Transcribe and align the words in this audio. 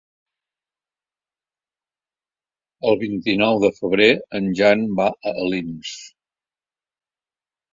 El 2.91 2.99
vint-i-nou 3.03 3.61
de 3.67 3.71
febrer 3.75 4.09
en 4.41 4.49
Jan 4.61 4.83
va 5.01 5.07
a 5.13 5.35
Alins. 5.45 5.93